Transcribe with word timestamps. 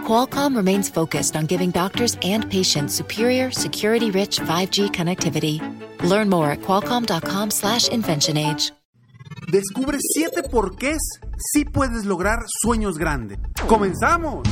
Qualcomm 0.00 0.56
remains 0.56 0.88
focused 0.88 1.36
on 1.36 1.46
giving 1.46 1.70
doctors 1.70 2.16
and 2.22 2.50
patients 2.50 2.94
superior, 2.94 3.50
security-rich 3.52 4.40
5G 4.40 4.90
connectivity. 4.90 5.60
Learn 6.02 6.28
more 6.28 6.50
at 6.50 6.62
qualcomm.com/inventionage. 6.62 8.72
Descubre 9.50 9.98
7 10.00 10.42
porqués 10.44 10.98
sí 11.36 11.64
puedes 11.64 12.04
lograr 12.04 12.38
sueños 12.62 12.98
grandes. 12.98 13.38
¡Comenzamos! 13.66 14.42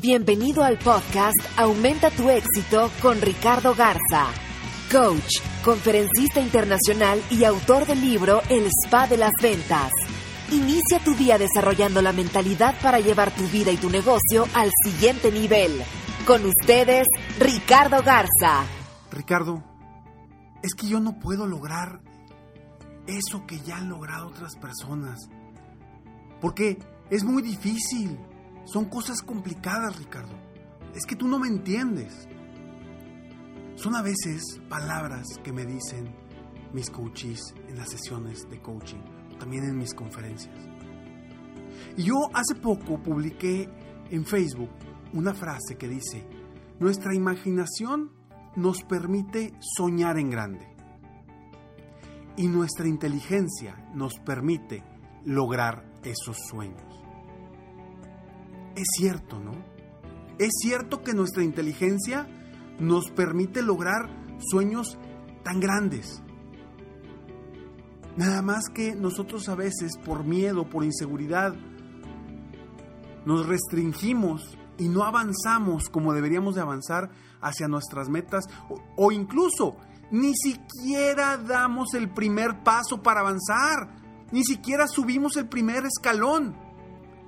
Bienvenido 0.00 0.62
al 0.62 0.78
podcast 0.78 1.38
Aumenta 1.56 2.10
tu 2.10 2.30
éxito 2.30 2.90
con 3.02 3.20
Ricardo 3.20 3.74
Garza, 3.74 4.26
coach, 4.92 5.40
conferencista 5.64 6.40
internacional 6.40 7.20
y 7.30 7.44
autor 7.44 7.84
del 7.84 8.00
libro 8.00 8.42
El 8.48 8.66
Spa 8.66 9.06
de 9.06 9.16
las 9.16 9.32
Ventas. 9.42 9.90
Inicia 10.50 10.98
tu 11.04 11.14
día 11.14 11.36
desarrollando 11.36 12.00
la 12.00 12.14
mentalidad 12.14 12.74
para 12.80 13.00
llevar 13.00 13.34
tu 13.34 13.46
vida 13.48 13.70
y 13.70 13.76
tu 13.76 13.90
negocio 13.90 14.46
al 14.54 14.70
siguiente 14.82 15.30
nivel. 15.30 15.82
Con 16.26 16.42
ustedes, 16.46 17.06
Ricardo 17.38 18.02
Garza. 18.02 18.64
Ricardo, 19.12 19.62
es 20.62 20.72
que 20.72 20.88
yo 20.88 21.00
no 21.00 21.18
puedo 21.18 21.46
lograr 21.46 22.00
eso 23.06 23.44
que 23.46 23.60
ya 23.60 23.76
han 23.76 23.90
logrado 23.90 24.28
otras 24.28 24.56
personas. 24.56 25.18
Porque 26.40 26.78
es 27.10 27.24
muy 27.24 27.42
difícil. 27.42 28.18
Son 28.64 28.86
cosas 28.86 29.20
complicadas, 29.20 29.98
Ricardo. 29.98 30.34
Es 30.94 31.04
que 31.04 31.16
tú 31.16 31.28
no 31.28 31.38
me 31.38 31.48
entiendes. 31.48 32.26
Son 33.74 33.94
a 33.94 34.00
veces 34.00 34.42
palabras 34.70 35.26
que 35.44 35.52
me 35.52 35.66
dicen 35.66 36.10
mis 36.72 36.88
coaches 36.88 37.38
en 37.68 37.76
las 37.76 37.90
sesiones 37.90 38.48
de 38.48 38.62
coaching 38.62 39.17
también 39.38 39.64
en 39.64 39.78
mis 39.78 39.94
conferencias. 39.94 40.54
Y 41.96 42.04
yo 42.04 42.14
hace 42.34 42.54
poco 42.54 43.02
publiqué 43.02 43.68
en 44.10 44.24
Facebook 44.24 44.70
una 45.12 45.34
frase 45.34 45.76
que 45.76 45.88
dice, 45.88 46.24
nuestra 46.78 47.14
imaginación 47.14 48.12
nos 48.56 48.82
permite 48.82 49.52
soñar 49.60 50.18
en 50.18 50.30
grande 50.30 50.66
y 52.36 52.46
nuestra 52.46 52.86
inteligencia 52.86 53.74
nos 53.94 54.14
permite 54.20 54.84
lograr 55.24 55.84
esos 56.04 56.36
sueños. 56.48 56.82
Es 58.76 58.86
cierto, 58.96 59.40
¿no? 59.40 59.52
Es 60.38 60.50
cierto 60.62 61.02
que 61.02 61.14
nuestra 61.14 61.42
inteligencia 61.42 62.28
nos 62.78 63.10
permite 63.10 63.60
lograr 63.60 64.08
sueños 64.38 64.96
tan 65.42 65.58
grandes. 65.58 66.22
Nada 68.18 68.42
más 68.42 68.64
que 68.68 68.96
nosotros 68.96 69.48
a 69.48 69.54
veces 69.54 69.96
por 69.96 70.24
miedo, 70.24 70.68
por 70.68 70.82
inseguridad, 70.82 71.54
nos 73.24 73.46
restringimos 73.46 74.58
y 74.76 74.88
no 74.88 75.04
avanzamos 75.04 75.88
como 75.88 76.12
deberíamos 76.12 76.56
de 76.56 76.60
avanzar 76.60 77.10
hacia 77.40 77.68
nuestras 77.68 78.08
metas 78.08 78.46
o, 78.68 78.82
o, 78.96 79.12
incluso 79.12 79.76
ni 80.10 80.34
siquiera 80.34 81.36
damos 81.36 81.94
el 81.94 82.10
primer 82.10 82.64
paso 82.64 83.00
para 83.04 83.20
avanzar, 83.20 83.94
ni 84.32 84.42
siquiera 84.42 84.88
subimos 84.88 85.36
el 85.36 85.48
primer 85.48 85.84
escalón. 85.86 86.56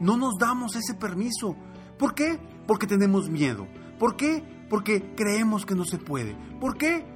No 0.00 0.16
nos 0.16 0.38
damos 0.40 0.74
ese 0.74 0.94
permiso. 0.94 1.54
¿Por 2.00 2.16
qué? 2.16 2.40
Porque 2.66 2.88
tenemos 2.88 3.30
miedo. 3.30 3.68
¿Por 3.96 4.16
qué? 4.16 4.42
Porque 4.68 5.14
creemos 5.14 5.64
que 5.64 5.76
no 5.76 5.84
se 5.84 5.98
puede. 5.98 6.34
¿Por 6.60 6.76
qué? 6.76 7.06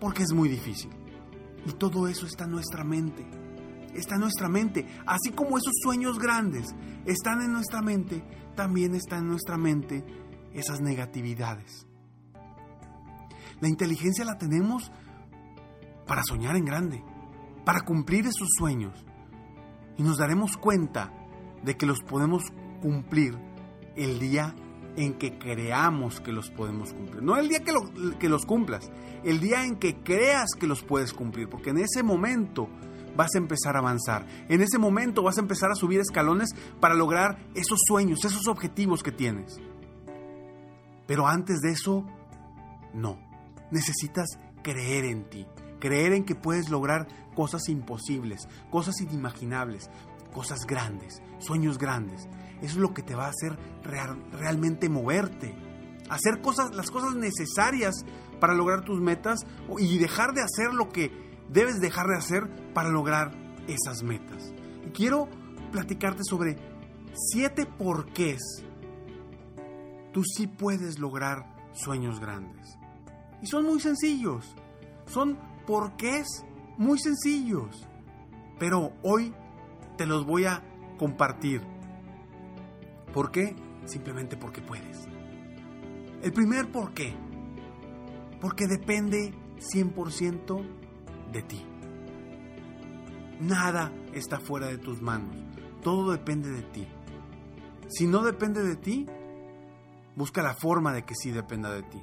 Porque 0.00 0.24
es 0.24 0.32
muy 0.32 0.48
difícil. 0.48 0.90
Y 1.66 1.72
todo 1.72 2.08
eso 2.08 2.26
está 2.26 2.44
en 2.44 2.52
nuestra 2.52 2.84
mente. 2.84 3.26
Está 3.94 4.14
en 4.14 4.22
nuestra 4.22 4.48
mente. 4.48 4.86
Así 5.06 5.30
como 5.34 5.58
esos 5.58 5.74
sueños 5.82 6.18
grandes 6.18 6.74
están 7.04 7.42
en 7.42 7.52
nuestra 7.52 7.82
mente, 7.82 8.24
también 8.54 8.94
está 8.94 9.18
en 9.18 9.28
nuestra 9.28 9.56
mente 9.56 10.04
esas 10.54 10.80
negatividades. 10.80 11.86
La 13.60 13.68
inteligencia 13.68 14.24
la 14.24 14.38
tenemos 14.38 14.90
para 16.06 16.22
soñar 16.24 16.56
en 16.56 16.64
grande, 16.64 17.04
para 17.64 17.82
cumplir 17.82 18.26
esos 18.26 18.48
sueños. 18.58 19.04
Y 19.96 20.02
nos 20.02 20.18
daremos 20.18 20.56
cuenta 20.56 21.12
de 21.62 21.76
que 21.76 21.86
los 21.86 22.00
podemos 22.00 22.42
cumplir 22.80 23.38
el 23.94 24.18
día 24.18 24.54
en 24.96 25.14
que 25.14 25.38
creamos 25.38 26.20
que 26.20 26.32
los 26.32 26.50
podemos 26.50 26.92
cumplir. 26.92 27.22
No 27.22 27.36
el 27.36 27.48
día 27.48 27.60
que, 27.60 27.72
lo, 27.72 28.18
que, 28.18 28.28
los 28.28 28.44
cumplas, 28.44 28.90
el 29.24 29.40
día 29.40 29.64
en 29.64 29.76
que 29.76 30.02
creas 30.02 30.50
que 30.58 30.66
los 30.66 30.82
puedes 30.82 31.12
cumplir, 31.12 31.48
porque 31.48 31.70
en 31.70 31.78
ese 31.78 32.02
momento 32.02 32.68
vas 33.16 33.34
a 33.34 33.38
empezar 33.38 33.76
a 33.76 33.80
avanzar. 33.80 34.26
En 34.48 34.60
ese 34.60 34.78
momento 34.78 35.22
vas 35.22 35.38
a 35.38 35.42
empezar 35.42 35.70
a 35.70 35.74
subir 35.74 36.00
escalones 36.00 36.50
para 36.80 36.94
lograr 36.94 37.38
esos 37.54 37.78
sueños, 37.86 38.24
esos 38.24 38.46
objetivos 38.48 39.02
que 39.02 39.12
tienes. 39.12 39.60
Pero 41.06 41.26
antes 41.26 41.60
de 41.60 41.70
eso, 41.70 42.06
no. 42.94 43.18
Necesitas 43.70 44.38
creer 44.62 45.04
en 45.04 45.28
ti, 45.28 45.46
creer 45.80 46.12
en 46.12 46.24
que 46.24 46.34
puedes 46.34 46.68
lograr 46.68 47.08
cosas 47.34 47.68
imposibles, 47.68 48.48
cosas 48.70 49.00
inimaginables, 49.00 49.90
cosas 50.32 50.66
grandes, 50.66 51.22
sueños 51.38 51.78
grandes. 51.78 52.28
Eso 52.60 52.74
es 52.74 52.76
lo 52.76 52.94
que 52.94 53.02
te 53.02 53.14
va 53.14 53.26
a 53.26 53.30
hacer 53.30 53.58
real, 53.82 54.22
realmente 54.32 54.88
moverte. 54.88 55.54
Hacer 56.08 56.40
cosas, 56.40 56.74
las 56.74 56.90
cosas 56.90 57.14
necesarias 57.14 57.94
para 58.40 58.54
lograr 58.54 58.84
tus 58.84 59.00
metas 59.00 59.40
y 59.78 59.98
dejar 59.98 60.32
de 60.32 60.42
hacer 60.42 60.74
lo 60.74 60.88
que 60.88 61.12
debes 61.48 61.80
dejar 61.80 62.06
de 62.06 62.16
hacer 62.16 62.72
para 62.72 62.90
lograr 62.90 63.32
esas 63.68 64.02
metas. 64.02 64.52
Y 64.86 64.90
quiero 64.90 65.28
platicarte 65.70 66.22
sobre 66.24 66.56
siete 67.14 67.66
porqués 67.66 68.64
tú 70.12 70.22
sí 70.24 70.46
puedes 70.46 70.98
lograr 70.98 71.46
sueños 71.72 72.20
grandes. 72.20 72.78
Y 73.40 73.46
son 73.46 73.64
muy 73.64 73.80
sencillos. 73.80 74.54
Son 75.06 75.38
porqués 75.66 76.44
muy 76.76 76.98
sencillos. 76.98 77.88
Pero 78.58 78.92
hoy 79.02 79.34
te 80.02 80.06
los 80.08 80.26
voy 80.26 80.46
a 80.46 80.60
compartir 80.98 81.62
¿Por 83.14 83.30
qué? 83.30 83.54
Simplemente 83.84 84.36
porque 84.36 84.60
puedes. 84.60 85.06
El 86.22 86.32
primer 86.32 86.72
por 86.72 86.92
qué. 86.92 87.14
Porque 88.40 88.66
depende 88.66 89.32
100% 89.58 90.66
de 91.30 91.42
ti. 91.42 91.64
Nada 93.40 93.92
está 94.12 94.40
fuera 94.40 94.66
de 94.66 94.78
tus 94.78 95.00
manos. 95.00 95.36
Todo 95.82 96.10
depende 96.10 96.50
de 96.50 96.62
ti. 96.62 96.88
Si 97.88 98.08
no 98.08 98.24
depende 98.24 98.64
de 98.64 98.74
ti, 98.74 99.06
busca 100.16 100.42
la 100.42 100.54
forma 100.54 100.92
de 100.92 101.04
que 101.04 101.14
sí 101.14 101.30
dependa 101.30 101.70
de 101.70 101.82
ti. 101.82 102.02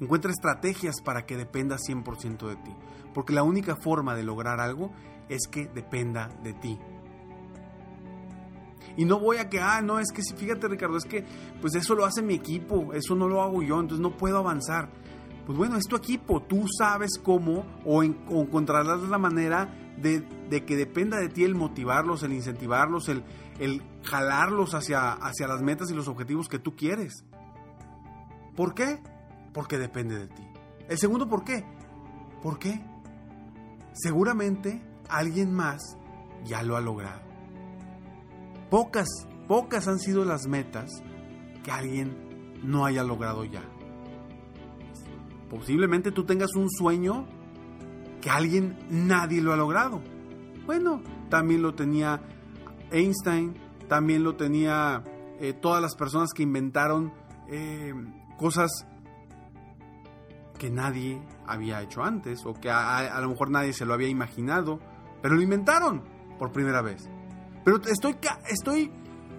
Encuentra 0.00 0.30
estrategias 0.30 0.96
para 1.02 1.26
que 1.26 1.36
dependa 1.36 1.76
100% 1.76 2.48
de 2.48 2.56
ti. 2.56 2.74
Porque 3.12 3.32
la 3.32 3.42
única 3.42 3.76
forma 3.76 4.14
de 4.14 4.22
lograr 4.22 4.60
algo 4.60 4.92
es 5.28 5.46
que 5.46 5.66
dependa 5.66 6.28
de 6.42 6.54
ti. 6.54 6.78
Y 8.96 9.04
no 9.04 9.20
voy 9.20 9.36
a 9.36 9.48
que, 9.48 9.60
ah, 9.60 9.80
no, 9.82 9.98
es 9.98 10.10
que 10.12 10.22
sí, 10.22 10.34
fíjate 10.34 10.68
Ricardo, 10.68 10.96
es 10.96 11.04
que 11.04 11.24
pues 11.60 11.74
eso 11.74 11.94
lo 11.94 12.04
hace 12.04 12.22
mi 12.22 12.34
equipo, 12.34 12.92
eso 12.92 13.14
no 13.14 13.28
lo 13.28 13.42
hago 13.42 13.62
yo, 13.62 13.78
entonces 13.78 14.02
no 14.02 14.16
puedo 14.16 14.38
avanzar. 14.38 14.90
Pues 15.46 15.56
bueno, 15.56 15.76
es 15.76 15.86
tu 15.86 15.96
equipo, 15.96 16.42
tú 16.42 16.66
sabes 16.78 17.18
cómo 17.22 17.64
o, 17.84 18.02
en, 18.02 18.18
o 18.28 18.42
encontrarás 18.42 19.00
la 19.02 19.18
manera 19.18 19.68
de, 19.96 20.20
de, 20.48 20.64
que 20.64 20.76
dependa 20.76 21.18
de 21.18 21.28
ti 21.28 21.44
el 21.44 21.54
motivarlos, 21.54 22.22
el 22.22 22.32
incentivarlos, 22.32 23.08
el, 23.08 23.24
el 23.58 23.82
jalarlos 24.02 24.74
hacia, 24.74 25.12
hacia 25.12 25.48
las 25.48 25.62
metas 25.62 25.90
y 25.90 25.94
los 25.94 26.08
objetivos 26.08 26.48
que 26.48 26.58
tú 26.58 26.76
quieres. 26.76 27.24
¿Por 28.54 28.74
qué? 28.74 29.00
Porque 29.52 29.78
depende 29.78 30.18
de 30.18 30.28
ti. 30.28 30.42
El 30.88 30.98
segundo, 30.98 31.28
¿por 31.28 31.44
qué? 31.44 31.64
¿Por 32.42 32.58
qué? 32.58 32.80
Seguramente 33.92 34.82
alguien 35.08 35.52
más 35.52 35.96
ya 36.44 36.62
lo 36.62 36.76
ha 36.76 36.80
logrado. 36.80 37.20
Pocas, 38.70 39.08
pocas 39.48 39.88
han 39.88 39.98
sido 39.98 40.24
las 40.24 40.46
metas 40.46 40.90
que 41.62 41.70
alguien 41.70 42.60
no 42.62 42.84
haya 42.84 43.02
logrado 43.02 43.44
ya. 43.44 43.62
Posiblemente 45.50 46.12
tú 46.12 46.24
tengas 46.24 46.54
un 46.54 46.70
sueño 46.70 47.26
que 48.20 48.30
alguien 48.30 48.78
nadie 48.88 49.42
lo 49.42 49.52
ha 49.52 49.56
logrado. 49.56 50.00
Bueno, 50.66 51.02
también 51.28 51.62
lo 51.62 51.74
tenía 51.74 52.22
Einstein, 52.92 53.54
también 53.88 54.22
lo 54.22 54.36
tenía 54.36 55.02
eh, 55.40 55.52
todas 55.52 55.82
las 55.82 55.96
personas 55.96 56.30
que 56.32 56.42
inventaron 56.42 57.12
eh, 57.48 57.92
cosas 58.38 58.86
que 60.60 60.70
nadie 60.70 61.22
había 61.46 61.80
hecho 61.80 62.04
antes 62.04 62.44
o 62.44 62.52
que 62.52 62.70
a, 62.70 63.18
lo 63.22 63.30
mejor 63.30 63.50
nadie 63.50 63.72
se 63.72 63.86
lo 63.86 63.94
había 63.94 64.08
imaginado, 64.08 64.78
pero 65.22 65.34
lo 65.34 65.40
inventaron 65.40 66.04
por 66.38 66.52
primera 66.52 66.82
vez. 66.82 67.08
Pero 67.64 67.80
estoy, 67.86 68.16
estoy 68.46 68.92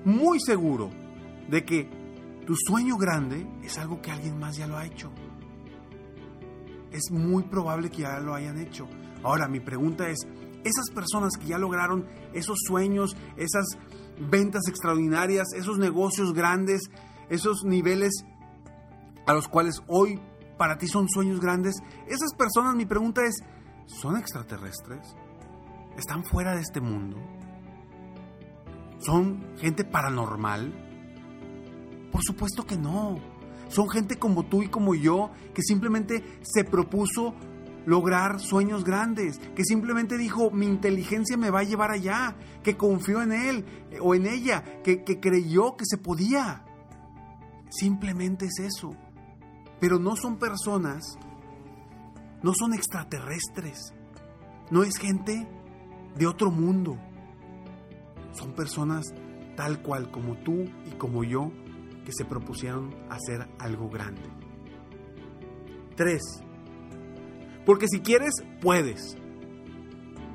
muy 0.03 0.39
seguro 0.39 0.89
de 1.47 1.63
que 1.63 1.87
tu 2.47 2.55
sueño 2.55 2.97
grande 2.97 3.47
es 3.63 3.77
algo 3.77 4.01
que 4.01 4.09
alguien 4.09 4.39
más 4.39 4.57
ya 4.57 4.65
lo 4.65 4.77
ha 4.77 4.85
hecho. 4.87 5.11
Es 6.91 7.11
muy 7.11 7.43
probable 7.43 7.91
que 7.91 8.01
ya 8.01 8.19
lo 8.19 8.33
hayan 8.33 8.57
hecho. 8.57 8.87
Ahora, 9.21 9.47
mi 9.47 9.59
pregunta 9.59 10.09
es, 10.09 10.27
esas 10.63 10.89
personas 10.91 11.33
que 11.39 11.45
ya 11.45 11.59
lograron 11.59 12.07
esos 12.33 12.57
sueños, 12.65 13.15
esas 13.37 13.77
ventas 14.19 14.63
extraordinarias, 14.67 15.53
esos 15.55 15.77
negocios 15.77 16.33
grandes, 16.33 16.81
esos 17.29 17.63
niveles 17.63 18.25
a 19.27 19.33
los 19.33 19.47
cuales 19.47 19.83
hoy 19.87 20.19
para 20.61 20.77
ti 20.77 20.87
son 20.87 21.09
sueños 21.09 21.39
grandes, 21.39 21.81
esas 22.05 22.35
personas, 22.37 22.75
mi 22.75 22.85
pregunta 22.85 23.25
es, 23.25 23.43
¿son 23.87 24.15
extraterrestres? 24.15 25.15
¿Están 25.97 26.23
fuera 26.23 26.53
de 26.53 26.61
este 26.61 26.79
mundo? 26.79 27.17
¿Son 28.99 29.43
gente 29.57 29.83
paranormal? 29.83 30.71
Por 32.11 32.21
supuesto 32.21 32.63
que 32.63 32.77
no. 32.77 33.17
Son 33.69 33.89
gente 33.89 34.19
como 34.19 34.45
tú 34.45 34.61
y 34.61 34.67
como 34.67 34.93
yo 34.93 35.31
que 35.55 35.63
simplemente 35.63 36.23
se 36.43 36.63
propuso 36.63 37.33
lograr 37.87 38.39
sueños 38.39 38.83
grandes, 38.83 39.39
que 39.55 39.65
simplemente 39.65 40.15
dijo, 40.15 40.51
mi 40.51 40.67
inteligencia 40.67 41.37
me 41.37 41.49
va 41.49 41.61
a 41.61 41.63
llevar 41.63 41.89
allá, 41.89 42.35
que 42.61 42.77
confió 42.77 43.23
en 43.23 43.31
él 43.31 43.65
eh, 43.89 43.97
o 43.99 44.13
en 44.13 44.27
ella, 44.27 44.63
que, 44.83 45.03
que 45.03 45.19
creyó 45.19 45.75
que 45.75 45.85
se 45.87 45.97
podía. 45.97 46.65
Simplemente 47.71 48.45
es 48.45 48.59
eso. 48.59 48.95
Pero 49.81 49.99
no 49.99 50.15
son 50.15 50.37
personas, 50.37 51.17
no 52.43 52.53
son 52.53 52.73
extraterrestres, 52.73 53.93
no 54.69 54.83
es 54.83 54.97
gente 54.97 55.49
de 56.15 56.27
otro 56.27 56.51
mundo. 56.51 56.97
Son 58.31 58.53
personas 58.53 59.07
tal 59.57 59.81
cual 59.81 60.11
como 60.11 60.37
tú 60.37 60.63
y 60.85 60.91
como 60.97 61.23
yo 61.23 61.51
que 62.05 62.11
se 62.13 62.23
propusieron 62.23 62.95
hacer 63.09 63.49
algo 63.59 63.89
grande. 63.89 64.29
3. 65.95 66.21
Porque 67.65 67.87
si 67.87 67.99
quieres, 68.01 68.33
puedes. 68.61 69.17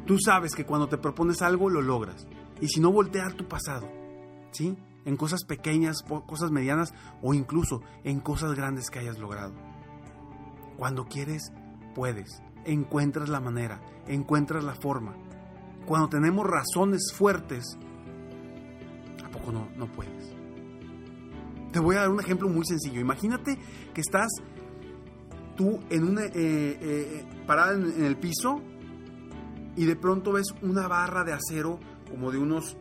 Tú 0.06 0.18
sabes 0.18 0.54
que 0.54 0.64
cuando 0.64 0.88
te 0.88 0.98
propones 0.98 1.40
algo, 1.40 1.70
lo 1.70 1.82
logras. 1.82 2.26
Y 2.60 2.68
si 2.68 2.80
no, 2.80 2.92
voltear 2.92 3.34
tu 3.34 3.48
pasado. 3.48 3.88
¿Sí? 4.52 4.76
En 5.06 5.16
cosas 5.16 5.44
pequeñas, 5.44 6.02
cosas 6.02 6.50
medianas 6.50 6.92
o 7.22 7.32
incluso 7.32 7.80
en 8.04 8.20
cosas 8.20 8.54
grandes 8.54 8.90
que 8.90 8.98
hayas 8.98 9.18
logrado. 9.18 9.54
Cuando 10.76 11.06
quieres, 11.06 11.52
puedes. 11.94 12.42
Encuentras 12.66 13.30
la 13.30 13.40
manera, 13.40 13.80
encuentras 14.06 14.64
la 14.64 14.74
forma. 14.74 15.16
Cuando 15.86 16.08
tenemos 16.08 16.46
razones 16.46 17.12
fuertes, 17.14 17.78
¿a 19.24 19.30
poco 19.30 19.52
no, 19.52 19.68
no 19.76 19.86
puedes? 19.86 20.34
Te 21.72 21.78
voy 21.78 21.96
a 21.96 22.00
dar 22.00 22.10
un 22.10 22.20
ejemplo 22.20 22.48
muy 22.48 22.66
sencillo. 22.66 23.00
Imagínate 23.00 23.58
que 23.94 24.00
estás 24.00 24.28
tú 25.56 25.80
en 25.90 26.04
una, 26.04 26.24
eh, 26.24 26.32
eh, 26.34 27.24
parada 27.46 27.74
en, 27.74 28.04
el 28.04 28.16
piso 28.16 28.60
y 29.76 29.84
de 29.84 29.96
pronto 29.96 30.32
ves 30.32 30.54
una 30.62 30.86
barra 30.86 31.24
de 31.24 31.32
acero 31.32 31.80
como 32.08 32.30
de 32.30 32.38
unos 32.38 32.76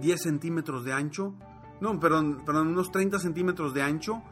10 0.00 0.20
centímetros 0.20 0.84
de 0.84 0.92
ancho, 0.92 1.34
no, 1.80 1.98
perdón, 2.00 2.42
perdón, 2.44 2.68
unos 2.68 2.90
30 2.90 3.18
centímetros 3.18 3.72
de 3.74 3.82
ancho 3.82 4.22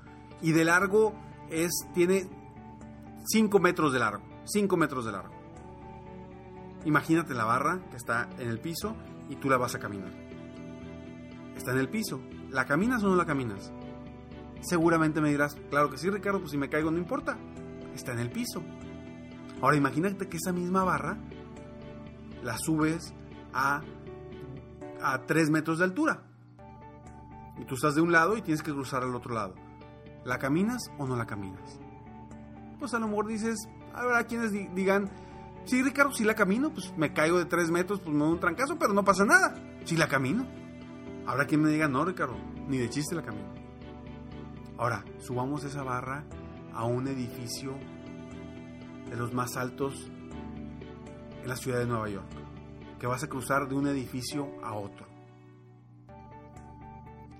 y 0.43 0.53
de 0.53 0.65
largo 0.65 1.15
es, 1.51 1.71
tiene 1.95 2.29
5 3.27 3.59
metros 3.59 3.93
de 3.93 3.99
largo, 3.99 4.23
5 4.45 4.77
metros 4.77 5.05
de 5.05 5.13
largo. 5.13 5.35
Imagínate 6.85 7.35
la 7.35 7.45
barra 7.45 7.81
que 7.91 7.97
está 7.97 8.29
en 8.39 8.49
el 8.49 8.61
piso 8.61 8.95
y 9.29 9.37
tú 9.37 9.49
la 9.49 9.57
vas 9.57 9.75
a 9.75 9.79
caminar. 9.79 10.13
Está 11.57 11.73
en 11.73 11.79
el 11.79 11.89
piso. 11.89 12.21
¿La 12.51 12.65
caminas 12.65 13.03
o 13.03 13.09
no 13.09 13.17
la 13.17 13.27
caminas? 13.27 13.73
Seguramente 14.61 15.21
me 15.21 15.31
dirás, 15.31 15.57
claro 15.71 15.91
que 15.91 15.99
sí, 15.99 16.09
Ricardo, 16.11 16.41
pues 16.41 16.53
si 16.53 16.59
me 16.59 16.69
caigo 16.69 16.91
no 16.91 16.99
importa, 16.99 17.37
está 17.95 18.13
en 18.13 18.21
el 18.21 18.31
piso. 18.31 18.63
Ahora 19.61 19.77
imagínate 19.77 20.29
que 20.29 20.37
esa 20.37 20.53
misma 20.53 20.85
barra 20.85 21.17
la 22.43 22.57
subes 22.59 23.15
a, 23.53 23.83
a 25.13 25.25
3 25.25 25.51
metros 25.51 25.79
de 25.79 25.85
altura. 25.85 26.23
Y 27.59 27.65
tú 27.65 27.77
estás 27.77 27.95
de 27.95 28.01
un 28.01 28.11
lado 28.11 28.37
y 28.37 28.43
tienes 28.43 28.63
que 28.63 28.73
cruzar 28.73 29.03
al 29.03 29.15
otro 29.15 29.35
lado. 29.35 29.55
¿La 30.25 30.39
caminas 30.39 30.91
o 30.99 31.07
no 31.07 31.17
la 31.17 31.27
caminas? 31.27 31.81
Pues 32.81 32.93
a 32.93 32.99
lo 32.99 33.07
mejor 33.07 33.29
dices, 33.29 33.69
habrá 33.95 34.25
quienes 34.25 34.53
digan, 34.53 35.09
sí, 35.65 35.83
Ricardo, 35.83 36.13
si 36.13 36.25
la 36.25 36.35
camino, 36.35 36.73
pues 36.73 36.93
me 36.97 37.13
caigo 37.13 37.39
de 37.39 37.45
3 37.45 37.71
metros, 37.71 38.01
pues 38.01 38.15
me 38.15 38.25
doy 38.25 38.33
un 38.33 38.41
trancazo, 38.41 38.77
pero 38.79 38.93
no 38.93 39.05
pasa 39.05 39.25
nada. 39.25 39.55
Si 39.85 39.97
la 39.97 40.09
camino. 40.09 40.45
Habrá 41.27 41.47
quien 41.47 41.63
me 41.63 41.71
diga, 41.71 41.89
no, 41.89 42.05
Ricardo, 42.05 42.37
ni 42.67 42.79
de 42.79 42.91
chiste 42.91 43.15
la 43.15 43.23
camino. 43.23 43.55
Ahora, 44.79 45.05
subamos 45.19 45.65
esa 45.65 45.83
barra 45.83 46.25
a 46.75 46.85
un 46.85 47.07
edificio 47.09 47.75
de 49.09 49.17
los 49.17 49.33
más 49.33 49.57
altos 49.57 50.11
en 51.43 51.49
la 51.49 51.57
ciudad 51.57 51.79
de 51.79 51.87
Nueva 51.87 52.09
York, 52.09 52.27
que 52.99 53.07
vas 53.07 53.23
a 53.23 53.29
cruzar 53.29 53.69
de 53.69 53.75
un 53.75 53.87
edificio 53.87 54.49
a 54.63 54.75
otro. 54.75 55.07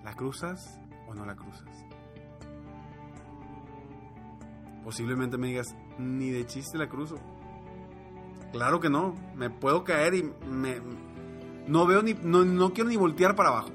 ¿La 0.05 0.15
cruzas 0.15 0.79
o 1.09 1.15
no 1.15 1.25
la 1.25 1.35
cruzas? 1.35 1.85
Posiblemente 4.85 5.37
me 5.37 5.49
digas, 5.49 5.75
ni 5.99 6.31
de 6.31 6.47
chiste 6.47 6.79
la 6.79 6.89
cruzo. 6.89 7.17
Claro 8.53 8.81
que 8.81 8.89
no, 8.89 9.15
me 9.35 9.51
puedo 9.51 9.83
caer 9.83 10.15
y 10.15 10.23
me, 10.49 10.81
no 11.67 11.87
veo 11.87 12.03
ni, 12.03 12.15
no, 12.15 12.45
no 12.45 12.73
quiero 12.73 12.89
ni 12.89 12.97
voltear 12.97 13.35
para 13.35 13.49
abajo. 13.49 13.71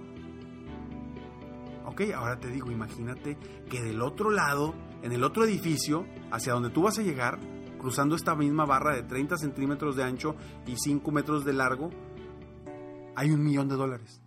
Ok, 1.85 2.03
ahora 2.15 2.39
te 2.39 2.47
digo, 2.47 2.71
imagínate 2.71 3.37
que 3.69 3.81
del 3.81 4.01
otro 4.01 4.31
lado, 4.31 4.73
en 5.01 5.11
el 5.11 5.23
otro 5.25 5.43
edificio, 5.43 6.05
hacia 6.31 6.53
donde 6.53 6.69
tú 6.69 6.83
vas 6.83 6.97
a 6.97 7.01
llegar, 7.01 7.37
cruzando 7.81 8.15
esta 8.15 8.35
misma 8.35 8.63
barra 8.63 8.93
de 8.93 9.01
30 9.01 9.37
centímetros 9.37 9.95
de 9.95 10.03
ancho 10.03 10.35
y 10.67 10.75
5 10.77 11.11
metros 11.11 11.43
de 11.43 11.53
largo, 11.53 11.89
hay 13.15 13.31
un 13.31 13.43
millón 13.43 13.69
de 13.69 13.75
dólares. 13.75 14.21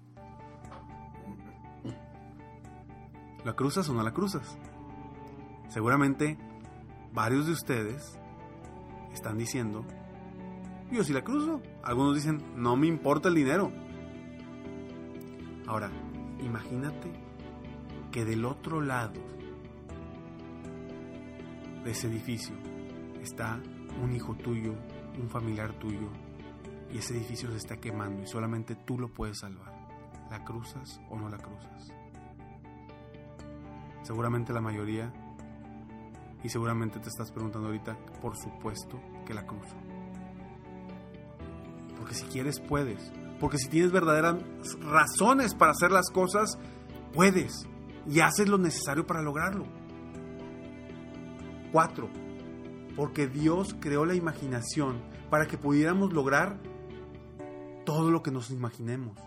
¿La 3.45 3.55
cruzas 3.55 3.89
o 3.89 3.95
no 3.95 4.03
la 4.03 4.13
cruzas? 4.13 4.59
Seguramente 5.69 6.37
varios 7.13 7.47
de 7.47 7.53
ustedes 7.53 8.19
están 9.13 9.39
diciendo, 9.39 9.85
yo 10.91 11.05
sí 11.05 11.13
la 11.13 11.23
cruzo. 11.23 11.63
Algunos 11.85 12.17
dicen, 12.17 12.43
no 12.57 12.75
me 12.75 12.89
importa 12.89 13.29
el 13.29 13.37
dinero. 13.37 13.71
Ahora, 15.69 15.93
imagínate 16.41 17.13
que 18.11 18.25
del 18.25 18.47
otro 18.47 18.81
lado 18.81 19.21
de 21.85 21.93
ese 21.93 22.09
edificio 22.09 22.74
está 23.25 23.61
un 24.03 24.15
hijo 24.15 24.35
tuyo, 24.35 24.75
un 25.21 25.29
familiar 25.29 25.73
tuyo, 25.79 26.09
y 26.93 26.99
ese 26.99 27.17
edificio 27.17 27.51
se 27.51 27.57
está 27.57 27.77
quemando 27.79 28.23
y 28.23 28.27
solamente 28.27 28.77
tú 28.77 28.99
lo 28.99 29.09
puedes 29.09 29.41
salvar. 29.41 29.73
¿La 30.31 30.45
cruzas 30.45 31.01
o 31.11 31.19
no 31.19 31.29
la 31.29 31.39
cruzas? 31.39 31.93
Seguramente 34.03 34.53
la 34.53 34.61
mayoría, 34.61 35.13
y 36.45 36.51
seguramente 36.51 37.01
te 37.01 37.09
estás 37.09 37.33
preguntando 37.33 37.69
ahorita, 37.69 37.97
por 38.21 38.37
supuesto 38.37 39.01
que 39.27 39.33
la 39.33 39.47
cruzo. 39.47 39.75
Porque 41.97 42.15
si 42.15 42.27
quieres, 42.27 42.61
puedes. 42.61 43.11
Porque 43.41 43.57
si 43.57 43.69
tienes 43.69 43.93
verdaderas 43.93 44.37
razones 44.81 45.55
para 45.55 45.73
hacer 45.73 45.91
las 45.91 46.11
cosas, 46.11 46.59
puedes 47.15 47.67
y 48.07 48.21
haces 48.21 48.49
lo 48.49 48.59
necesario 48.59 49.07
para 49.07 49.23
lograrlo. 49.23 49.65
4. 51.73 52.09
Porque 52.97 53.27
Dios 53.27 53.75
creó 53.81 54.05
la 54.05 54.15
imaginación 54.15 55.03
para 55.31 55.47
que 55.47 55.59
pudiéramos 55.59 56.13
lograr 56.13 56.61
todo 57.85 58.11
lo 58.11 58.23
que 58.23 58.31
nos 58.31 58.51
imaginemos. 58.51 59.19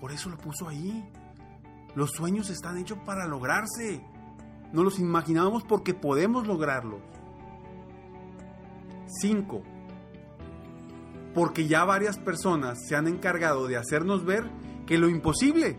Por 0.00 0.12
eso 0.12 0.28
lo 0.28 0.36
puso 0.36 0.68
ahí. 0.68 1.08
Los 1.94 2.10
sueños 2.10 2.50
están 2.50 2.76
hechos 2.76 2.98
para 3.06 3.26
lograrse. 3.26 4.04
No 4.72 4.82
los 4.82 4.98
imaginamos 4.98 5.64
porque 5.64 5.94
podemos 5.94 6.46
lograrlos. 6.46 7.00
5. 9.20 9.62
Porque 11.34 11.66
ya 11.66 11.84
varias 11.84 12.18
personas 12.18 12.78
se 12.86 12.96
han 12.96 13.06
encargado 13.06 13.66
de 13.66 13.76
hacernos 13.76 14.24
ver 14.24 14.50
que 14.86 14.98
lo 14.98 15.08
imposible 15.08 15.78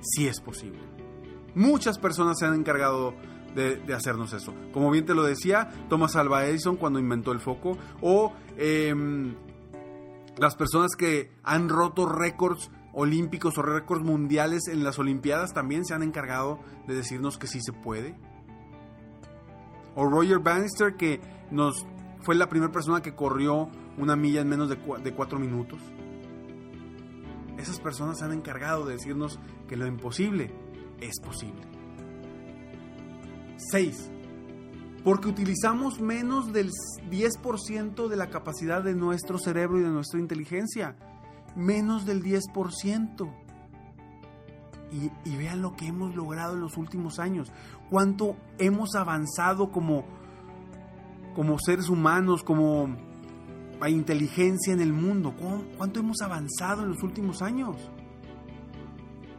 sí 0.00 0.26
es 0.26 0.40
posible. 0.40 0.80
Muchas 1.54 1.98
personas 1.98 2.38
se 2.38 2.46
han 2.46 2.54
encargado 2.54 3.14
de, 3.54 3.94
hacernos 3.94 4.32
eso. 4.32 4.54
Como 4.72 4.90
bien 4.90 5.06
te 5.06 5.14
lo 5.14 5.22
decía, 5.22 5.70
Thomas 5.88 6.16
Alva 6.16 6.46
Edison 6.46 6.76
cuando 6.76 6.98
inventó 6.98 7.32
el 7.32 7.40
foco, 7.40 7.76
o 8.00 8.32
em, 8.56 9.34
las 10.38 10.54
personas 10.56 10.92
que 10.96 11.32
han 11.42 11.68
roto 11.68 12.06
récords 12.06 12.70
olímpicos 12.92 13.58
o 13.58 13.62
récords 13.62 14.04
mundiales 14.04 14.68
en 14.68 14.82
las 14.82 14.98
Olimpiadas 14.98 15.52
también 15.52 15.84
se 15.84 15.94
han 15.94 16.02
encargado 16.02 16.58
de 16.86 16.94
decirnos 16.94 17.38
que 17.38 17.46
sí 17.46 17.60
se 17.60 17.72
puede. 17.72 18.16
O 19.94 20.06
Roger 20.06 20.38
Bannister 20.38 20.96
que 20.96 21.20
nos 21.50 21.86
fue 22.20 22.34
la 22.34 22.48
primera 22.48 22.72
persona 22.72 23.02
que 23.02 23.14
corrió 23.14 23.68
una 23.96 24.16
milla 24.16 24.40
en 24.40 24.48
menos 24.48 24.68
de, 24.68 24.76
de 25.02 25.12
cuatro 25.12 25.38
minutos. 25.38 25.80
Esas 27.56 27.80
personas 27.80 28.18
se 28.18 28.24
han 28.24 28.32
encargado 28.32 28.86
de 28.86 28.94
decirnos 28.94 29.40
que 29.66 29.76
lo 29.76 29.86
imposible 29.86 30.52
es 31.00 31.18
posible. 31.20 31.77
6. 33.58 34.10
Porque 35.04 35.28
utilizamos 35.28 36.00
menos 36.00 36.52
del 36.52 36.70
10% 37.10 38.08
de 38.08 38.16
la 38.16 38.30
capacidad 38.30 38.82
de 38.82 38.94
nuestro 38.94 39.38
cerebro 39.38 39.78
y 39.78 39.82
de 39.82 39.90
nuestra 39.90 40.20
inteligencia. 40.20 40.96
Menos 41.56 42.04
del 42.06 42.22
10%. 42.22 43.30
Y, 44.90 45.10
y, 45.30 45.36
vean 45.36 45.60
lo 45.60 45.76
que 45.76 45.86
hemos 45.86 46.14
logrado 46.14 46.54
en 46.54 46.60
los 46.60 46.78
últimos 46.78 47.18
años. 47.18 47.52
Cuánto 47.90 48.36
hemos 48.58 48.94
avanzado 48.94 49.70
como, 49.70 50.04
como 51.34 51.58
seres 51.58 51.90
humanos, 51.90 52.42
como 52.42 52.96
inteligencia 53.86 54.72
en 54.72 54.80
el 54.80 54.92
mundo. 54.92 55.34
¿Cuánto 55.76 56.00
hemos 56.00 56.20
avanzado 56.22 56.82
en 56.82 56.88
los 56.88 57.02
últimos 57.02 57.42
años? 57.42 57.76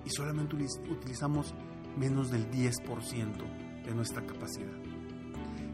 Y 0.05 0.09
solamente 0.11 0.55
utilizamos 0.55 1.53
menos 1.97 2.31
del 2.31 2.49
10% 2.49 3.68
de 3.89 3.95
nuestra 3.95 4.25
capacidad. 4.25 4.71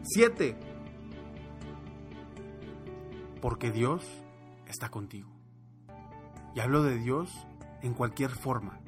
7. 0.02 0.56
Porque 3.40 3.70
Dios 3.70 4.02
está 4.66 4.88
contigo. 4.88 5.28
Y 6.54 6.60
hablo 6.60 6.82
de 6.82 6.98
Dios 6.98 7.30
en 7.82 7.92
cualquier 7.92 8.30
forma. 8.30 8.80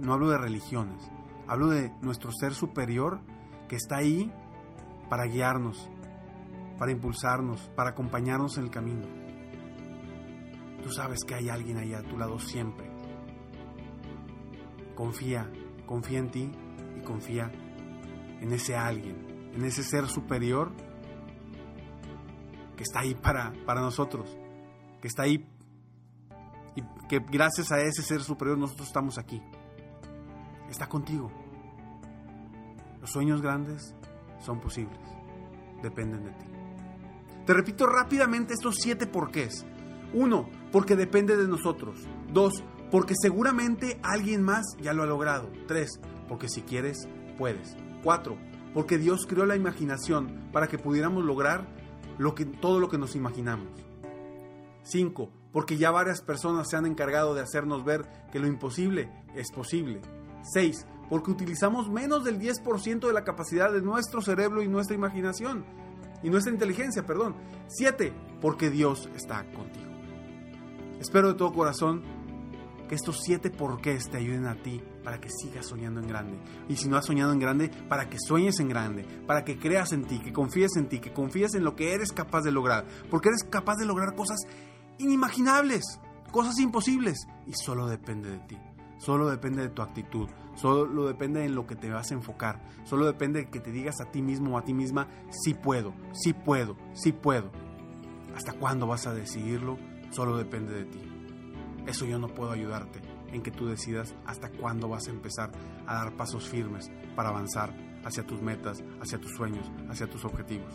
No 0.00 0.12
hablo 0.12 0.28
de 0.30 0.38
religiones. 0.38 1.08
Hablo 1.46 1.68
de 1.68 1.92
nuestro 2.02 2.32
ser 2.32 2.52
superior 2.52 3.20
que 3.68 3.76
está 3.76 3.98
ahí 3.98 4.32
para 5.08 5.24
guiarnos, 5.24 5.88
para 6.78 6.90
impulsarnos, 6.90 7.60
para 7.76 7.90
acompañarnos 7.90 8.58
en 8.58 8.64
el 8.64 8.70
camino. 8.70 9.06
Tú 10.82 10.90
sabes 10.90 11.20
que 11.24 11.36
hay 11.36 11.48
alguien 11.48 11.76
ahí 11.76 11.94
a 11.94 12.02
tu 12.02 12.18
lado 12.18 12.38
siempre. 12.40 12.90
Confía, 14.96 15.48
confía 15.86 16.18
en 16.18 16.30
ti 16.30 16.52
y 16.98 17.00
confía 17.02 17.52
en 18.40 18.52
ese 18.52 18.76
alguien, 18.76 19.50
en 19.54 19.64
ese 19.64 19.82
ser 19.82 20.06
superior 20.06 20.72
que 22.76 22.82
está 22.82 23.00
ahí 23.00 23.14
para, 23.14 23.52
para 23.66 23.80
nosotros, 23.80 24.36
que 25.00 25.08
está 25.08 25.24
ahí 25.24 25.46
y 26.76 26.82
que 27.08 27.18
gracias 27.18 27.72
a 27.72 27.80
ese 27.80 28.02
ser 28.02 28.22
superior 28.22 28.56
nosotros 28.56 28.86
estamos 28.86 29.18
aquí. 29.18 29.42
Está 30.70 30.88
contigo. 30.88 31.30
Los 33.00 33.10
sueños 33.10 33.42
grandes 33.42 33.94
son 34.40 34.60
posibles, 34.60 35.00
dependen 35.82 36.24
de 36.24 36.30
ti. 36.30 36.46
Te 37.46 37.54
repito 37.54 37.86
rápidamente 37.86 38.54
estos 38.54 38.76
siete 38.76 39.06
porqués. 39.06 39.64
Uno, 40.12 40.48
porque 40.70 40.96
depende 40.96 41.36
de 41.36 41.48
nosotros. 41.48 42.06
Dos, 42.32 42.62
porque 42.90 43.14
seguramente 43.20 43.98
alguien 44.02 44.42
más 44.42 44.64
ya 44.80 44.92
lo 44.92 45.02
ha 45.02 45.06
logrado. 45.06 45.50
Tres, 45.66 45.98
porque 46.28 46.48
si 46.48 46.62
quieres, 46.62 47.08
puedes. 47.38 47.74
Cuatro, 48.02 48.36
porque 48.74 48.98
Dios 48.98 49.26
creó 49.26 49.46
la 49.46 49.56
imaginación 49.56 50.48
para 50.52 50.68
que 50.68 50.78
pudiéramos 50.78 51.24
lograr 51.24 51.66
todo 52.60 52.80
lo 52.80 52.88
que 52.88 52.98
nos 52.98 53.14
imaginamos. 53.16 53.68
Cinco, 54.82 55.30
porque 55.52 55.76
ya 55.76 55.90
varias 55.90 56.22
personas 56.22 56.68
se 56.68 56.76
han 56.76 56.86
encargado 56.86 57.34
de 57.34 57.42
hacernos 57.42 57.84
ver 57.84 58.06
que 58.32 58.40
lo 58.40 58.46
imposible 58.46 59.10
es 59.34 59.50
posible. 59.50 60.00
Seis, 60.42 60.86
porque 61.08 61.30
utilizamos 61.30 61.90
menos 61.90 62.24
del 62.24 62.38
10% 62.38 63.06
de 63.06 63.12
la 63.12 63.24
capacidad 63.24 63.72
de 63.72 63.82
nuestro 63.82 64.20
cerebro 64.20 64.62
y 64.62 64.68
nuestra 64.68 64.96
imaginación 64.96 65.64
y 66.22 66.30
nuestra 66.30 66.52
inteligencia, 66.52 67.06
perdón. 67.06 67.36
Siete, 67.68 68.12
porque 68.40 68.70
Dios 68.70 69.08
está 69.14 69.44
contigo. 69.52 69.86
Espero 71.00 71.28
de 71.28 71.34
todo 71.34 71.52
corazón 71.52 72.02
que 72.88 72.94
estos 72.94 73.20
siete 73.22 73.50
porqués 73.50 74.08
te 74.10 74.16
ayuden 74.16 74.46
a 74.46 74.56
ti 74.56 74.82
para 75.02 75.20
que 75.20 75.28
sigas 75.30 75.66
soñando 75.66 76.00
en 76.00 76.08
grande. 76.08 76.38
Y 76.68 76.76
si 76.76 76.88
no 76.88 76.96
has 76.96 77.06
soñado 77.06 77.32
en 77.32 77.38
grande, 77.38 77.70
para 77.88 78.08
que 78.08 78.18
sueñes 78.18 78.60
en 78.60 78.68
grande, 78.68 79.04
para 79.26 79.44
que 79.44 79.58
creas 79.58 79.92
en 79.92 80.04
ti, 80.04 80.18
que 80.18 80.32
confíes 80.32 80.76
en 80.76 80.88
ti, 80.88 80.98
que 80.98 81.12
confíes 81.12 81.54
en 81.54 81.64
lo 81.64 81.74
que 81.74 81.94
eres 81.94 82.12
capaz 82.12 82.42
de 82.42 82.52
lograr. 82.52 82.86
Porque 83.10 83.28
eres 83.28 83.44
capaz 83.44 83.76
de 83.76 83.86
lograr 83.86 84.14
cosas 84.14 84.38
inimaginables, 84.98 86.00
cosas 86.30 86.58
imposibles. 86.58 87.26
Y 87.46 87.54
solo 87.54 87.86
depende 87.86 88.30
de 88.30 88.38
ti. 88.40 88.58
Solo 88.98 89.30
depende 89.30 89.62
de 89.62 89.68
tu 89.68 89.80
actitud, 89.80 90.28
solo 90.56 91.06
depende 91.06 91.44
en 91.44 91.54
lo 91.54 91.68
que 91.68 91.76
te 91.76 91.88
vas 91.88 92.10
a 92.10 92.14
enfocar, 92.14 92.60
solo 92.82 93.06
depende 93.06 93.42
de 93.44 93.48
que 93.48 93.60
te 93.60 93.70
digas 93.70 94.00
a 94.00 94.10
ti 94.10 94.22
mismo 94.22 94.56
o 94.56 94.58
a 94.58 94.64
ti 94.64 94.74
misma, 94.74 95.06
sí 95.30 95.54
puedo, 95.54 95.94
sí 96.12 96.32
puedo, 96.32 96.76
sí 96.94 97.12
puedo. 97.12 97.52
¿Hasta 98.34 98.54
cuándo 98.54 98.88
vas 98.88 99.06
a 99.06 99.14
decidirlo? 99.14 99.78
Solo 100.10 100.36
depende 100.36 100.74
de 100.74 100.84
ti. 100.84 101.00
Eso 101.86 102.06
yo 102.06 102.18
no 102.18 102.26
puedo 102.26 102.50
ayudarte 102.50 103.07
en 103.32 103.42
que 103.42 103.50
tú 103.50 103.66
decidas 103.66 104.14
hasta 104.26 104.50
cuándo 104.50 104.88
vas 104.88 105.08
a 105.08 105.10
empezar 105.10 105.50
a 105.86 105.94
dar 105.94 106.16
pasos 106.16 106.48
firmes 106.48 106.90
para 107.14 107.28
avanzar 107.28 107.74
hacia 108.04 108.26
tus 108.26 108.40
metas, 108.40 108.82
hacia 109.00 109.20
tus 109.20 109.32
sueños, 109.32 109.70
hacia 109.88 110.08
tus 110.08 110.24
objetivos. 110.24 110.72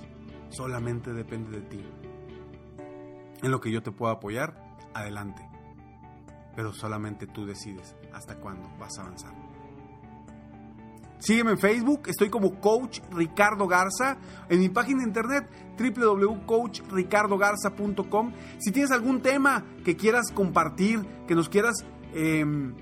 Solamente 0.50 1.14
depende 1.14 1.60
de 1.60 1.68
ti. 1.68 1.84
En 3.42 3.52
lo 3.52 3.60
que 3.60 3.72
yo 3.72 3.82
te 3.82 3.92
puedo 3.92 4.12
apoyar, 4.12 4.78
adelante 4.94 5.54
pero 6.56 6.74
solamente 6.74 7.28
tú 7.28 7.46
decides 7.46 7.96
hasta 8.14 8.36
cuándo 8.36 8.70
vas 8.80 8.98
a 8.98 9.04
avanzar. 9.04 9.34
Sígueme 11.20 11.52
en 11.52 11.60
Facebook, 11.60 12.08
estoy 12.08 12.30
como 12.30 12.60
Coach 12.60 13.02
Ricardo 13.12 13.68
Garza, 13.68 14.18
en 14.50 14.60
mi 14.60 14.68
página 14.68 15.04
de 15.04 15.08
internet 15.08 15.48
www.coachricardogarza.com. 15.78 18.34
Si 18.60 18.74
tienes 18.74 18.92
algún 18.92 19.22
tema 19.22 19.64
que 19.86 19.96
quieras 19.96 20.34
compartir, 20.34 21.00
que 21.26 21.34
nos 21.34 21.48
quieras 21.48 21.86
em, 22.14 22.74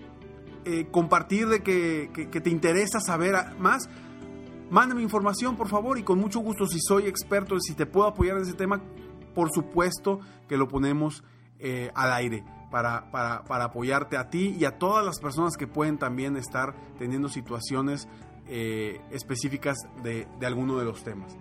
eh, 0.64 0.88
compartir 0.92 1.48
de 1.48 1.64
que, 1.64 2.10
te 2.28 2.50
interesa 2.52 3.00
saber 3.00 3.36
más, 3.58 3.90
mándame 4.70 5.02
información 5.02 5.58
por 5.58 5.68
favor 5.68 5.98
y 5.98 6.04
con 6.04 6.20
mucho 6.20 6.40
gusto 6.40 6.68
si 6.68 6.80
soy 6.80 7.08
experto, 7.08 7.60
si 7.60 7.74
te 7.74 7.88
puedo 7.88 8.08
apoyar 8.08 8.38
en 8.38 8.44
ese 8.44 8.54
tema, 8.54 8.80
por 9.34 9.50
supuesto 9.52 10.20
que 10.48 10.58
lo 10.58 10.68
ponemos 10.68 11.24
eh, 11.58 11.90
al 11.96 12.14
aire 12.14 12.46
para, 12.70 13.10
para, 13.12 13.64
apoyarte 13.64 14.18
a 14.18 14.30
ti 14.30 14.56
y 14.60 14.66
a 14.66 14.78
todas 14.78 15.04
las 15.04 15.20
personas 15.20 15.58
que 15.58 15.66
pueden 15.66 15.98
también 15.98 16.38
estar 16.38 16.76
teniendo 17.00 17.28
situaciones 17.28 18.08
eh, 18.48 19.02
específicas 19.10 19.78
de, 20.04 20.28
de 20.40 20.46
alguno 20.46 20.78
de 20.78 20.86
los 20.86 21.04
temas. 21.04 21.36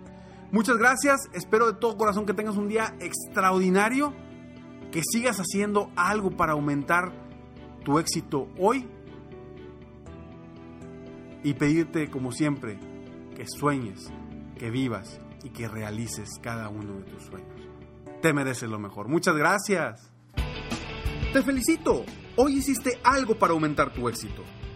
Muchas 0.51 0.77
gracias, 0.77 1.29
espero 1.33 1.71
de 1.71 1.79
todo 1.79 1.95
corazón 1.95 2.25
que 2.25 2.33
tengas 2.33 2.57
un 2.57 2.67
día 2.67 2.95
extraordinario, 2.99 4.13
que 4.91 5.03
sigas 5.03 5.37
haciendo 5.37 5.91
algo 5.95 6.31
para 6.31 6.53
aumentar 6.53 7.13
tu 7.83 7.99
éxito 7.99 8.47
hoy 8.57 8.87
y 11.43 11.53
pedirte 11.53 12.09
como 12.09 12.31
siempre 12.31 12.79
que 13.35 13.45
sueñes, 13.47 14.11
que 14.57 14.69
vivas 14.69 15.19
y 15.43 15.49
que 15.49 15.67
realices 15.67 16.29
cada 16.41 16.69
uno 16.69 16.99
de 16.99 17.03
tus 17.03 17.23
sueños. 17.23 17.49
Te 18.21 18.33
mereces 18.33 18.69
lo 18.69 18.79
mejor. 18.79 19.07
Muchas 19.07 19.35
gracias. 19.35 20.11
Te 21.33 21.41
felicito, 21.41 22.05
hoy 22.35 22.57
hiciste 22.57 22.99
algo 23.03 23.35
para 23.35 23.53
aumentar 23.53 23.93
tu 23.93 24.07
éxito. 24.09 24.43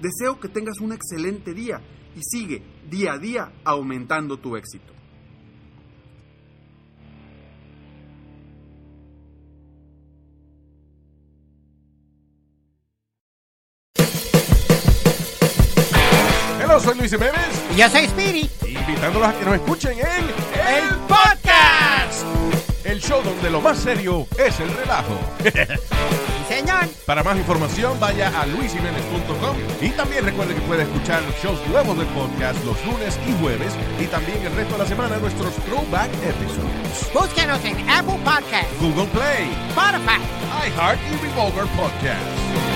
Deseo 0.00 0.38
que 0.38 0.48
tengas 0.48 0.80
un 0.80 0.92
excelente 0.92 1.54
día 1.54 1.80
y 2.14 2.20
sigue 2.22 2.62
día 2.88 3.14
a 3.14 3.18
día 3.18 3.52
aumentando 3.64 4.38
tu 4.38 4.56
éxito. 4.56 4.92
Hola, 16.64 16.80
soy 16.80 16.98
Luis 16.98 17.10
Jiménez. 17.10 17.64
Y 17.74 17.78
yo 17.78 17.88
soy 17.88 18.04
Spirit. 18.04 18.50
Invitándolos 18.66 19.28
a 19.28 19.38
que 19.38 19.44
nos 19.44 19.54
escuchen 19.54 19.98
en 19.98 20.04
el 20.04 20.96
Podcast. 21.08 22.26
El 22.84 23.00
show 23.00 23.22
donde 23.22 23.50
lo 23.50 23.60
más 23.60 23.78
serio 23.78 24.26
es 24.38 24.60
el 24.60 24.68
relajo. 24.70 25.18
Señor. 26.56 26.88
Para 27.04 27.22
más 27.22 27.36
información 27.36 28.00
vaya 28.00 28.28
a 28.40 28.46
luisiménez.com 28.46 29.56
y 29.82 29.90
también 29.90 30.24
recuerde 30.24 30.54
que 30.54 30.62
puede 30.62 30.84
escuchar 30.84 31.22
shows 31.42 31.60
nuevos 31.68 31.98
del 31.98 32.06
podcast 32.08 32.64
los 32.64 32.82
lunes 32.86 33.18
y 33.28 33.32
jueves 33.42 33.74
y 34.00 34.06
también 34.06 34.40
el 34.42 34.54
resto 34.54 34.72
de 34.72 34.78
la 34.78 34.86
semana 34.86 35.18
nuestros 35.18 35.54
throwback 35.66 36.10
episodes. 36.14 37.12
Búsquenos 37.12 37.62
en 37.62 37.76
Apple 37.90 38.18
Podcast, 38.24 38.80
Google 38.80 39.06
Play, 39.08 39.50
Spotify. 39.68 40.20
iHeart 40.66 40.98
y 41.12 41.26
Revolver 41.26 41.66
Podcast. 41.76 42.75